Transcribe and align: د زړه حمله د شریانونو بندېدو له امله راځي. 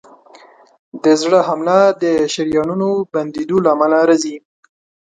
د 1.03 1.05
زړه 1.21 1.39
حمله 1.47 1.79
د 2.03 2.05
شریانونو 2.33 2.89
بندېدو 3.13 3.57
له 3.63 3.69
امله 3.75 3.99
راځي. 4.09 4.35